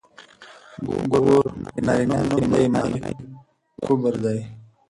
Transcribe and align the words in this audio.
ګور 1.15 1.45
نرينه 1.85 2.17
نوم 2.27 2.47
دی 2.53 2.65
مانا 2.73 2.81
يې 3.09 3.11
کبر 3.85 4.15
دی. 4.23 4.39